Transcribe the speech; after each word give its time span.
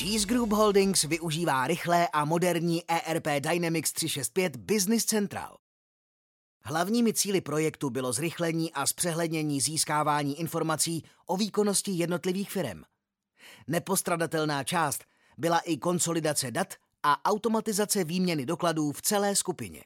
Cheese 0.00 0.26
Group 0.26 0.52
Holdings 0.52 1.04
využívá 1.04 1.66
rychlé 1.66 2.08
a 2.08 2.24
moderní 2.24 2.82
ERP 2.88 3.26
Dynamics 3.40 3.92
365 3.92 4.56
Business 4.56 5.04
Central. 5.04 5.56
Hlavními 6.64 7.12
cíly 7.12 7.40
projektu 7.40 7.90
bylo 7.90 8.12
zrychlení 8.12 8.72
a 8.72 8.86
zpřehlednění 8.86 9.60
získávání 9.60 10.40
informací 10.40 11.04
o 11.26 11.36
výkonnosti 11.36 11.90
jednotlivých 11.90 12.50
firm. 12.50 12.82
Nepostradatelná 13.66 14.64
část 14.64 15.04
byla 15.38 15.58
i 15.58 15.76
konsolidace 15.76 16.50
dat 16.50 16.74
a 17.02 17.30
automatizace 17.30 18.04
výměny 18.04 18.46
dokladů 18.46 18.92
v 18.92 19.02
celé 19.02 19.36
skupině. 19.36 19.84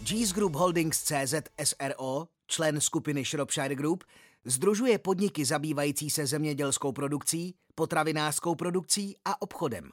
G's 0.00 0.32
Group 0.32 0.54
Holdings 0.54 1.02
CZ 1.02 1.34
SRO, 1.64 2.28
člen 2.46 2.80
skupiny 2.80 3.24
Shropshire 3.24 3.74
Group, 3.74 4.04
združuje 4.44 4.98
podniky 4.98 5.44
zabývající 5.44 6.10
se 6.10 6.26
zemědělskou 6.26 6.92
produkcí, 6.92 7.54
potravinářskou 7.74 8.54
produkcí 8.54 9.16
a 9.24 9.42
obchodem. 9.42 9.90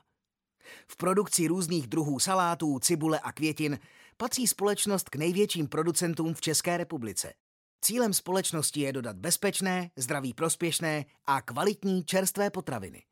V 0.88 0.98
produkci 0.98 1.48
různých 1.48 1.88
druhů 1.88 2.20
salátů, 2.20 2.80
cibule 2.80 3.20
a 3.20 3.32
květin 3.32 3.80
patří 4.18 4.48
společnost 4.48 5.10
k 5.10 5.16
největším 5.16 5.68
producentům 5.68 6.34
v 6.34 6.42
České 6.42 6.78
republice. 6.78 7.34
Cílem 7.82 8.14
společnosti 8.14 8.82
je 8.82 8.94
dodat 8.94 9.16
bezpečné, 9.16 9.92
zdraví 9.96 10.34
prospěšné 10.34 11.06
a 11.26 11.42
kvalitní 11.42 12.04
čerstvé 12.04 12.50
potraviny. 12.50 13.04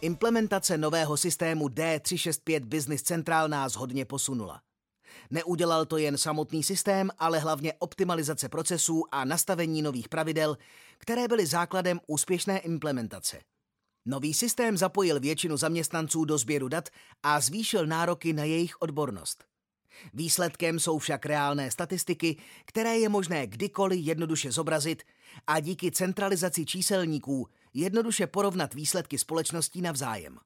Implementace 0.00 0.78
nového 0.78 1.16
systému 1.16 1.68
D365 1.68 2.64
Business 2.64 3.02
Central 3.02 3.48
nás 3.48 3.76
hodně 3.76 4.04
posunula. 4.04 4.60
Neudělal 5.30 5.86
to 5.86 5.96
jen 5.96 6.18
samotný 6.18 6.62
systém, 6.62 7.10
ale 7.18 7.38
hlavně 7.38 7.72
optimalizace 7.78 8.48
procesů 8.48 9.04
a 9.12 9.24
nastavení 9.24 9.82
nových 9.82 10.08
pravidel, 10.08 10.56
které 10.98 11.28
byly 11.28 11.46
základem 11.46 12.00
úspěšné 12.06 12.58
implementace. 12.58 13.40
Nový 14.06 14.34
systém 14.34 14.76
zapojil 14.76 15.20
většinu 15.20 15.56
zaměstnanců 15.56 16.24
do 16.24 16.38
sběru 16.38 16.68
dat 16.68 16.88
a 17.22 17.40
zvýšil 17.40 17.86
nároky 17.86 18.32
na 18.32 18.44
jejich 18.44 18.82
odbornost. 18.82 19.44
Výsledkem 20.14 20.78
jsou 20.78 20.98
však 20.98 21.26
reálné 21.26 21.70
statistiky, 21.70 22.36
které 22.64 22.98
je 22.98 23.08
možné 23.08 23.46
kdykoliv 23.46 24.06
jednoduše 24.06 24.52
zobrazit 24.52 25.02
a 25.46 25.60
díky 25.60 25.90
centralizaci 25.90 26.66
číselníků 26.66 27.48
jednoduše 27.74 28.26
porovnat 28.26 28.74
výsledky 28.74 29.18
společností 29.18 29.82
navzájem. 29.82 30.38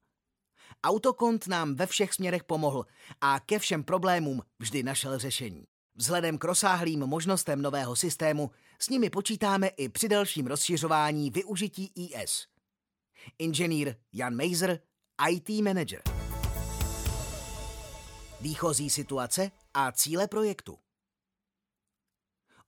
Autokont 0.84 1.46
nám 1.46 1.74
ve 1.74 1.86
všech 1.86 2.14
směrech 2.14 2.44
pomohl 2.44 2.86
a 3.20 3.40
ke 3.40 3.58
všem 3.58 3.84
problémům 3.84 4.42
vždy 4.58 4.82
našel 4.82 5.18
řešení. 5.18 5.64
Vzhledem 5.94 6.38
k 6.38 6.44
rozsáhlým 6.44 7.00
možnostem 7.00 7.62
nového 7.62 7.96
systému 7.96 8.50
s 8.78 8.88
nimi 8.88 9.10
počítáme 9.10 9.68
i 9.68 9.88
při 9.88 10.08
dalším 10.08 10.46
rozšiřování 10.46 11.30
využití 11.30 11.92
IS. 11.94 12.46
Inženýr 13.38 13.94
Jan 14.12 14.34
Meiser, 14.34 14.80
IT 15.30 15.48
Manager. 15.48 16.02
Výchozí 18.40 18.90
situace 18.90 19.50
a 19.74 19.92
cíle 19.92 20.28
projektu. 20.28 20.78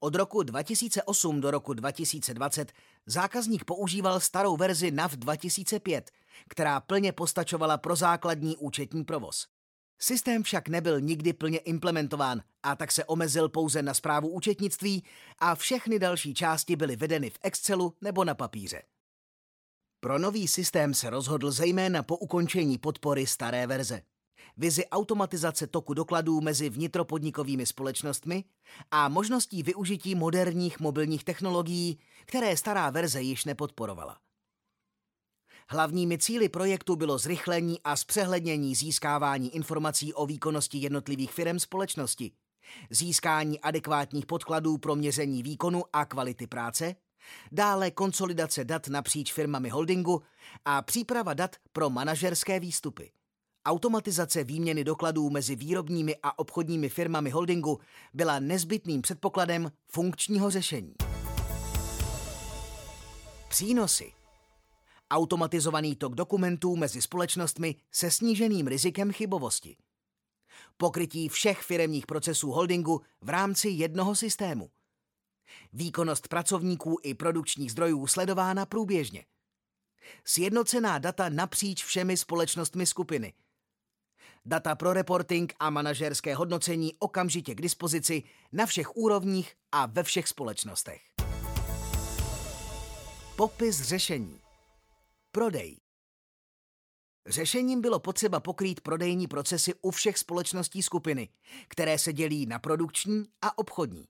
Od 0.00 0.14
roku 0.14 0.42
2008 0.42 1.40
do 1.40 1.50
roku 1.50 1.74
2020 1.74 2.72
zákazník 3.06 3.64
používal 3.64 4.20
starou 4.20 4.56
verzi 4.56 4.90
NAV 4.90 5.12
2005, 5.12 6.10
která 6.48 6.80
plně 6.80 7.12
postačovala 7.12 7.78
pro 7.78 7.96
základní 7.96 8.56
účetní 8.56 9.04
provoz. 9.04 9.46
Systém 9.98 10.42
však 10.42 10.68
nebyl 10.68 11.00
nikdy 11.00 11.32
plně 11.32 11.58
implementován 11.58 12.42
a 12.62 12.76
tak 12.76 12.92
se 12.92 13.04
omezil 13.04 13.48
pouze 13.48 13.82
na 13.82 13.94
zprávu 13.94 14.28
účetnictví 14.28 15.04
a 15.38 15.54
všechny 15.54 15.98
další 15.98 16.34
části 16.34 16.76
byly 16.76 16.96
vedeny 16.96 17.30
v 17.30 17.38
Excelu 17.42 17.96
nebo 18.00 18.24
na 18.24 18.34
papíře. 18.34 18.82
Pro 20.00 20.18
nový 20.18 20.48
systém 20.48 20.94
se 20.94 21.10
rozhodl 21.10 21.50
zejména 21.50 22.02
po 22.02 22.16
ukončení 22.16 22.78
podpory 22.78 23.26
staré 23.26 23.66
verze 23.66 24.02
vizi 24.56 24.86
automatizace 24.86 25.66
toku 25.66 25.94
dokladů 25.94 26.40
mezi 26.40 26.70
vnitropodnikovými 26.70 27.66
společnostmi 27.66 28.44
a 28.90 29.08
možností 29.08 29.62
využití 29.62 30.14
moderních 30.14 30.80
mobilních 30.80 31.24
technologií, 31.24 31.98
které 32.26 32.56
stará 32.56 32.90
verze 32.90 33.22
již 33.22 33.44
nepodporovala. 33.44 34.18
Hlavními 35.72 36.18
cíly 36.18 36.48
projektu 36.48 36.96
bylo 36.96 37.18
zrychlení 37.18 37.80
a 37.84 37.96
zpřehlednění 37.96 38.74
získávání 38.74 39.54
informací 39.54 40.14
o 40.14 40.26
výkonnosti 40.26 40.78
jednotlivých 40.78 41.32
firm 41.32 41.58
společnosti, 41.58 42.32
získání 42.90 43.60
adekvátních 43.60 44.26
podkladů 44.26 44.78
pro 44.78 44.96
měření 44.96 45.42
výkonu 45.42 45.82
a 45.92 46.04
kvality 46.04 46.46
práce, 46.46 46.94
dále 47.52 47.90
konsolidace 47.90 48.64
dat 48.64 48.88
napříč 48.88 49.32
firmami 49.32 49.68
holdingu 49.68 50.22
a 50.64 50.82
příprava 50.82 51.34
dat 51.34 51.56
pro 51.72 51.90
manažerské 51.90 52.60
výstupy. 52.60 53.10
Automatizace 53.64 54.44
výměny 54.44 54.84
dokladů 54.84 55.30
mezi 55.30 55.56
výrobními 55.56 56.16
a 56.22 56.38
obchodními 56.38 56.88
firmami 56.88 57.30
holdingu 57.30 57.80
byla 58.14 58.38
nezbytným 58.38 59.02
předpokladem 59.02 59.72
funkčního 59.92 60.50
řešení. 60.50 60.94
Přínosy 63.48 64.19
Automatizovaný 65.10 65.96
tok 65.96 66.14
dokumentů 66.14 66.76
mezi 66.76 67.02
společnostmi 67.02 67.76
se 67.92 68.10
sníženým 68.10 68.66
rizikem 68.66 69.12
chybovosti. 69.12 69.76
Pokrytí 70.76 71.28
všech 71.28 71.62
firemních 71.62 72.06
procesů 72.06 72.50
holdingu 72.50 73.00
v 73.20 73.28
rámci 73.28 73.68
jednoho 73.68 74.14
systému. 74.14 74.70
Výkonnost 75.72 76.28
pracovníků 76.28 76.96
i 77.02 77.14
produkčních 77.14 77.72
zdrojů 77.72 78.06
sledována 78.06 78.66
průběžně. 78.66 79.24
Sjednocená 80.24 80.98
data 80.98 81.28
napříč 81.28 81.84
všemi 81.84 82.16
společnostmi 82.16 82.86
skupiny– 82.86 83.32
Data 84.46 84.74
pro 84.74 84.92
reporting 84.92 85.52
a 85.58 85.70
manažerské 85.70 86.34
hodnocení 86.34 86.94
okamžitě 86.98 87.54
k 87.54 87.60
dispozici 87.60 88.22
na 88.52 88.66
všech 88.66 88.96
úrovních 88.96 89.54
a 89.72 89.86
ve 89.86 90.02
všech 90.02 90.28
společnostech. 90.28 91.00
Popis 93.36 93.82
řešení. 93.82 94.39
Prodej. 95.32 95.76
Řešením 97.26 97.80
bylo 97.80 98.00
potřeba 98.00 98.40
pokrýt 98.40 98.80
prodejní 98.80 99.26
procesy 99.26 99.74
u 99.82 99.90
všech 99.90 100.18
společností 100.18 100.82
skupiny, 100.82 101.28
které 101.68 101.98
se 101.98 102.12
dělí 102.12 102.46
na 102.46 102.58
produkční 102.58 103.24
a 103.42 103.58
obchodní. 103.58 104.04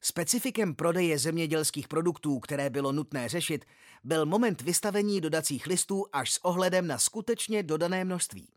Specifikem 0.00 0.74
prodeje 0.74 1.18
zemědělských 1.18 1.88
produktů, 1.88 2.40
které 2.40 2.70
bylo 2.70 2.92
nutné 2.92 3.28
řešit, 3.28 3.64
byl 4.04 4.26
moment 4.26 4.62
vystavení 4.62 5.20
dodacích 5.20 5.66
listů 5.66 6.04
až 6.12 6.32
s 6.32 6.44
ohledem 6.44 6.86
na 6.86 6.98
skutečně 6.98 7.62
dodané 7.62 8.04
množství. 8.04 8.48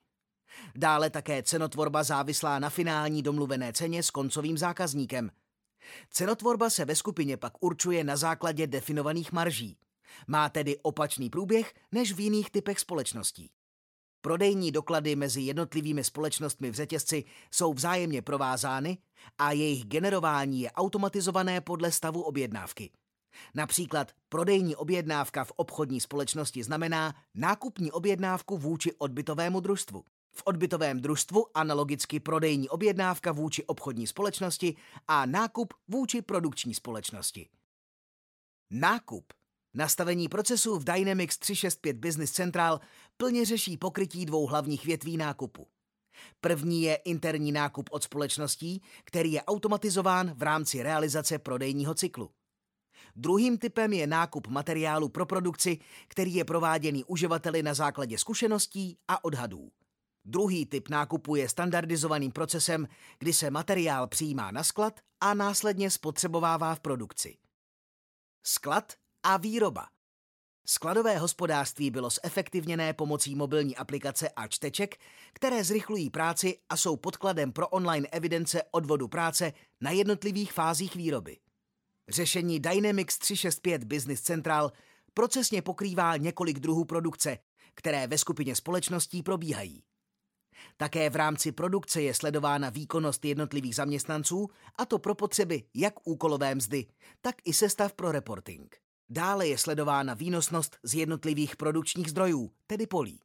Dále 0.75 1.09
také 1.09 1.43
cenotvorba 1.43 2.03
závislá 2.03 2.59
na 2.59 2.69
finální 2.69 3.23
domluvené 3.23 3.73
ceně 3.73 4.03
s 4.03 4.09
koncovým 4.09 4.57
zákazníkem. 4.57 5.31
Cenotvorba 6.09 6.69
se 6.69 6.85
ve 6.85 6.95
skupině 6.95 7.37
pak 7.37 7.53
určuje 7.59 8.03
na 8.03 8.17
základě 8.17 8.67
definovaných 8.67 9.31
marží. 9.31 9.77
Má 10.27 10.49
tedy 10.49 10.77
opačný 10.77 11.29
průběh 11.29 11.73
než 11.91 12.13
v 12.13 12.19
jiných 12.19 12.51
typech 12.51 12.79
společností. 12.79 13.51
Prodejní 14.21 14.71
doklady 14.71 15.15
mezi 15.15 15.41
jednotlivými 15.41 16.03
společnostmi 16.03 16.71
v 16.71 16.75
řetězci 16.75 17.23
jsou 17.51 17.73
vzájemně 17.73 18.21
provázány 18.21 18.97
a 19.37 19.51
jejich 19.51 19.85
generování 19.85 20.61
je 20.61 20.71
automatizované 20.71 21.61
podle 21.61 21.91
stavu 21.91 22.21
objednávky. 22.21 22.91
Například 23.55 24.11
prodejní 24.29 24.75
objednávka 24.75 25.43
v 25.43 25.51
obchodní 25.55 26.01
společnosti 26.01 26.63
znamená 26.63 27.15
nákupní 27.35 27.91
objednávku 27.91 28.57
vůči 28.57 28.93
odbytovému 28.93 29.59
družstvu. 29.59 30.03
V 30.33 30.41
odbytovém 30.45 31.01
družstvu 31.01 31.57
analogicky 31.57 32.19
prodejní 32.19 32.69
objednávka 32.69 33.31
vůči 33.31 33.65
obchodní 33.65 34.07
společnosti 34.07 34.75
a 35.07 35.25
nákup 35.25 35.73
vůči 35.87 36.21
produkční 36.21 36.73
společnosti. 36.73 37.49
Nákup 38.71 39.33
Nastavení 39.73 40.29
procesů 40.29 40.79
v 40.79 40.83
Dynamics 40.83 41.37
365 41.37 41.97
Business 41.97 42.31
Central 42.31 42.79
plně 43.17 43.45
řeší 43.45 43.77
pokrytí 43.77 44.25
dvou 44.25 44.47
hlavních 44.47 44.85
větví 44.85 45.17
nákupu. 45.17 45.67
První 46.41 46.83
je 46.83 46.95
interní 46.95 47.51
nákup 47.51 47.89
od 47.91 48.03
společností, 48.03 48.81
který 49.03 49.31
je 49.31 49.43
automatizován 49.43 50.33
v 50.33 50.41
rámci 50.41 50.83
realizace 50.83 51.39
prodejního 51.39 51.93
cyklu. 51.93 52.31
Druhým 53.15 53.57
typem 53.57 53.93
je 53.93 54.07
nákup 54.07 54.47
materiálu 54.47 55.09
pro 55.09 55.25
produkci, 55.25 55.79
který 56.07 56.33
je 56.33 56.45
prováděný 56.45 57.03
uživateli 57.03 57.63
na 57.63 57.73
základě 57.73 58.17
zkušeností 58.17 58.97
a 59.07 59.23
odhadů. 59.23 59.71
Druhý 60.25 60.65
typ 60.65 60.89
nákupu 60.89 61.35
je 61.35 61.49
standardizovaným 61.49 62.31
procesem, 62.31 62.87
kdy 63.19 63.33
se 63.33 63.51
materiál 63.51 64.07
přijímá 64.07 64.51
na 64.51 64.63
sklad 64.63 64.99
a 65.21 65.33
následně 65.33 65.91
spotřebovává 65.91 66.75
v 66.75 66.79
produkci. 66.79 67.37
Sklad 68.43 68.93
a 69.23 69.37
výroba. 69.37 69.87
Skladové 70.65 71.17
hospodářství 71.17 71.91
bylo 71.91 72.09
zefektivněné 72.23 72.93
pomocí 72.93 73.35
mobilní 73.35 73.77
aplikace 73.77 74.29
a 74.29 74.47
čteček, 74.47 74.95
které 75.33 75.63
zrychlují 75.63 76.09
práci 76.09 76.57
a 76.69 76.77
jsou 76.77 76.95
podkladem 76.95 77.51
pro 77.51 77.67
online 77.67 78.07
evidence 78.07 78.63
odvodu 78.71 79.07
práce 79.07 79.53
na 79.81 79.91
jednotlivých 79.91 80.53
fázích 80.53 80.95
výroby. 80.95 81.37
Řešení 82.09 82.59
Dynamics 82.59 83.17
365 83.17 83.83
Business 83.83 84.21
Central 84.21 84.71
procesně 85.13 85.61
pokrývá 85.61 86.17
několik 86.17 86.59
druhů 86.59 86.85
produkce, 86.85 87.37
které 87.73 88.07
ve 88.07 88.17
skupině 88.17 88.55
společností 88.55 89.23
probíhají. 89.23 89.83
Také 90.77 91.09
v 91.09 91.15
rámci 91.15 91.51
produkce 91.51 92.01
je 92.01 92.13
sledována 92.13 92.69
výkonnost 92.69 93.25
jednotlivých 93.25 93.75
zaměstnanců, 93.75 94.49
a 94.75 94.85
to 94.85 94.99
pro 94.99 95.15
potřeby 95.15 95.63
jak 95.73 96.07
úkolové 96.07 96.55
mzdy, 96.55 96.85
tak 97.21 97.35
i 97.45 97.53
sestav 97.53 97.93
pro 97.93 98.11
reporting. 98.11 98.77
Dále 99.13 99.47
je 99.47 99.57
sledována 99.57 100.13
výnosnost 100.13 100.77
z 100.83 100.93
jednotlivých 100.93 101.55
produkčních 101.55 102.09
zdrojů, 102.09 102.51
tedy 102.67 102.87
polí. 102.87 103.19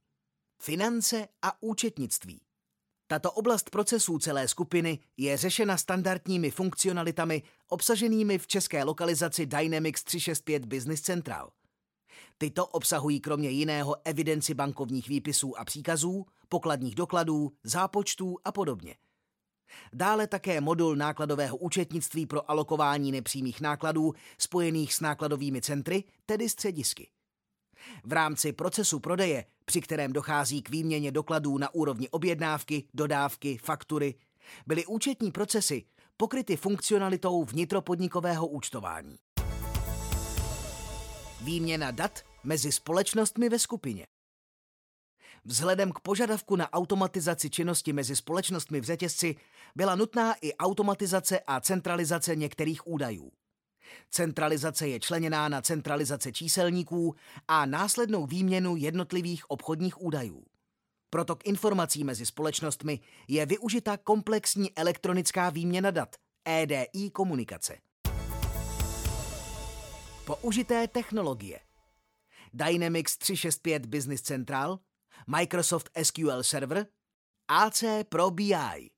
Finance 0.63 1.29
a 1.43 1.63
účetnictví. 1.63 2.41
Tato 3.07 3.33
oblast 3.33 3.71
procesů 3.71 4.19
celé 4.19 4.49
skupiny 4.49 4.99
je 5.17 5.37
řešena 5.37 5.77
standardními 5.77 6.51
funkcionalitami 6.51 7.43
obsaženými 7.69 8.39
v 8.39 8.47
české 8.47 8.85
lokalizaci 8.85 9.47
Dynamics 9.47 10.05
365 10.05 10.67
Business 10.67 11.01
Central. 11.01 11.51
Tyto 12.39 12.67
obsahují 12.67 13.21
kromě 13.21 13.51
jiného 13.51 13.97
evidenci 14.05 14.55
bankovních 14.55 15.09
výpisů 15.09 15.59
a 15.59 15.65
příkazů, 15.65 16.27
pokladních 16.49 16.95
dokladů, 16.95 17.53
zápočtů 17.65 18.37
a 18.45 18.53
podobně. 18.53 18.95
Dále 19.93 20.27
také 20.27 20.61
modul 20.61 20.97
nákladového 20.97 21.57
účetnictví 21.57 22.27
pro 22.27 22.51
alokování 22.51 23.13
nepřímých 23.13 23.61
nákladů 23.61 24.15
spojených 24.39 24.95
s 24.95 25.01
nákladovými 25.01 25.61
centry, 25.61 26.05
tedy 26.27 26.49
středisky. 26.49 27.09
V 28.05 28.13
rámci 28.13 28.53
procesu 28.53 29.01
prodeje, 29.01 29.45
při 29.65 29.81
kterém 29.81 30.13
dochází 30.13 30.63
k 30.63 30.71
výměně 30.71 31.13
dokladů 31.13 31.59
na 31.59 31.75
úrovni 31.75 32.09
objednávky, 32.09 32.85
dodávky, 32.95 33.59
faktury, 33.59 34.15
byly 34.67 34.87
účetní 34.87 35.33
procesy 35.33 35.85
pokryty 36.17 36.57
funkcionalitou 36.57 37.45
vnitropodnikového 37.45 38.47
účtování. 38.47 39.17
Výměna 41.41 41.91
dat 41.91 42.23
mezi 42.45 42.73
společnostmi 42.73 43.49
ve 43.49 43.59
skupině. 43.59 44.07
Vzhledem 45.49 45.93
k 45.93 46.01
požadavku 46.01 46.57
na 46.57 46.73
automatizaci 46.73 47.51
činnosti 47.51 47.93
mezi 47.93 48.17
společnostmi 48.17 48.81
v 48.81 48.85
řetězci 48.85 49.37
byla 49.77 49.95
nutná 49.95 50.35
i 50.35 50.55
automatizace 50.55 51.41
a 51.47 51.61
centralizace 51.61 52.37
některých 52.37 52.87
údajů. 52.87 53.33
Centralizace 54.11 54.89
je 54.89 55.01
členěná 55.01 55.49
na 55.49 55.63
centralizace 55.63 56.33
číselníků 56.33 57.15
a 57.49 57.67
následnou 57.67 58.27
výměnu 58.27 58.77
jednotlivých 58.77 59.51
obchodních 59.51 60.03
údajů. 60.03 60.45
Proto 61.11 61.37
k 61.37 61.47
informací 61.47 62.05
mezi 62.05 62.27
společnostmi 62.27 63.01
je 63.29 63.47
využita 63.47 63.97
komplexní 63.97 64.77
elektronická 64.77 65.51
výměna 65.51 65.91
dat 65.91 66.17
EDI 66.45 67.11
komunikace. 67.13 67.79
Použité 70.25 70.89
technologie 70.89 71.61
Dynamics 72.55 73.19
365 73.19 73.87
Business 73.87 74.23
Central, 74.23 74.79
Microsoft 75.27 75.91
SQL 75.95 76.45
Server, 76.45 76.91
AC 77.49 78.05
Pro 78.09 78.31
BI. 78.31 78.96